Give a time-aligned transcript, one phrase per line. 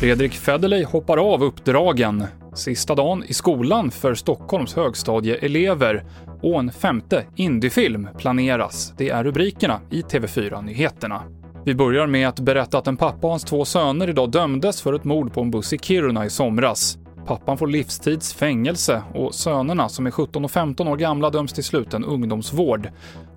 [0.00, 2.24] Fredrik Federley hoppar av uppdragen.
[2.54, 6.04] Sista dagen i skolan för Stockholms högstadieelever
[6.42, 8.94] och en femte indiefilm planeras.
[8.96, 11.22] Det är rubrikerna i TV4-nyheterna.
[11.64, 14.92] Vi börjar med att berätta att en pappa och hans två söner idag dömdes för
[14.92, 16.98] ett mord på en buss i Kiruna i somras.
[17.30, 21.64] Pappan får livstids fängelse och sönerna, som är 17 och 15 år gamla, döms till
[21.64, 22.88] sluten ungdomsvård.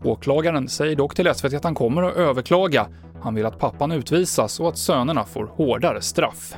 [0.04, 2.88] Åklagaren säger dock till SVT att han kommer att överklaga.
[3.22, 6.56] Han vill att pappan utvisas och att sönerna får hårdare straff.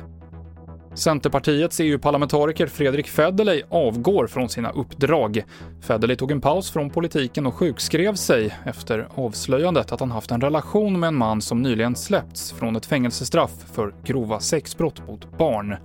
[0.94, 5.44] Centerpartiets EU-parlamentariker Fredrik Federley avgår från sina uppdrag.
[5.80, 10.40] Federley tog en paus från politiken och sjukskrev sig efter avslöjandet att han haft en
[10.40, 15.76] relation med en man som nyligen släppts från ett fängelsestraff för grova sexbrott mot barn.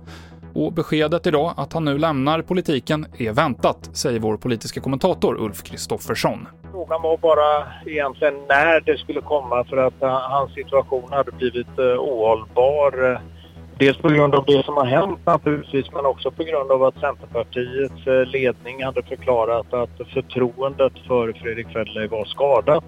[0.54, 5.62] Och beskedet idag att han nu lämnar politiken är väntat, säger vår politiska kommentator Ulf
[5.62, 6.48] Kristoffersson.
[6.72, 11.78] Frågan var bara egentligen när det skulle komma för att eh, hans situation hade blivit
[11.78, 13.20] eh, ohållbar.
[13.78, 16.94] Dels på grund av det som har hänt naturligtvis men också på grund av att
[16.94, 22.84] Centerpartiets eh, ledning hade förklarat att förtroendet för Fredrik Federley var skadat.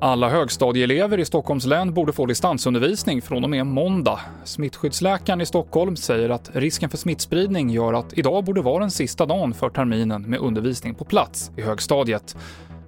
[0.00, 4.20] Alla högstadieelever i Stockholms län borde få distansundervisning från och med måndag.
[4.44, 9.26] Smittskyddsläkaren i Stockholm säger att risken för smittspridning gör att idag borde vara den sista
[9.26, 12.36] dagen för terminen med undervisning på plats i högstadiet.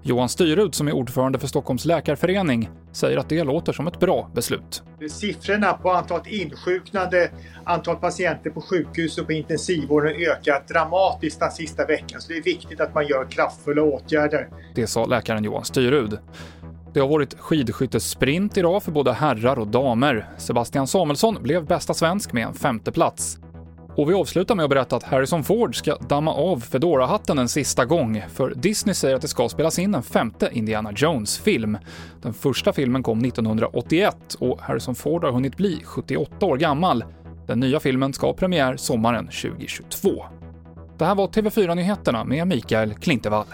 [0.02, 4.30] Johan Styrud, som är ordförande för Stockholms läkarförening, säger att det låter som ett bra
[4.34, 4.82] beslut.
[5.10, 7.30] Siffrorna på antalet insjuknade,
[7.64, 12.38] antal patienter på sjukhus och på intensivvården har ökat dramatiskt den sista veckan, så det
[12.38, 14.48] är viktigt att man gör kraftfulla åtgärder.
[14.74, 16.18] Det sa läkaren Johan Styrud.
[16.98, 20.28] Det har varit skidskyttesprint idag för både herrar och damer.
[20.36, 23.38] Sebastian Samuelsson blev bästa svensk med en femteplats.
[23.96, 27.84] Och vi avslutar med att berätta att Harrison Ford ska damma av Fedora-hatten en sista
[27.84, 31.78] gång, för Disney säger att det ska spelas in en femte Indiana Jones-film.
[32.22, 37.04] Den första filmen kom 1981 och Harrison Ford har hunnit bli 78 år gammal.
[37.46, 40.24] Den nya filmen ska ha premiär sommaren 2022.
[40.98, 43.46] Det här var TV4-nyheterna med Mikael Klintevall.